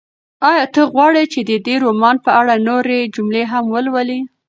ایا 0.49 0.65
ته 0.73 0.81
غواړې 0.93 1.23
چې 1.33 1.39
د 1.49 1.51
دې 1.65 1.75
رومان 1.83 2.15
په 2.25 2.31
اړه 2.39 2.53
نورې 2.67 2.99
جملې 3.15 3.43
هم 3.51 3.63
ولولې؟ 3.73 4.19